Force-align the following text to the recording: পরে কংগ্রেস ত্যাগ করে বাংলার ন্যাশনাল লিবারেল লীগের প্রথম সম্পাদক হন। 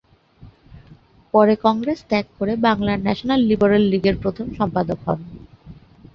পরে 1.33 1.53
কংগ্রেস 1.65 1.99
ত্যাগ 2.09 2.25
করে 2.37 2.53
বাংলার 2.65 2.99
ন্যাশনাল 3.01 3.39
লিবারেল 3.49 3.83
লীগের 3.91 4.15
প্রথম 4.23 4.47
সম্পাদক 4.57 4.99
হন। 5.05 5.19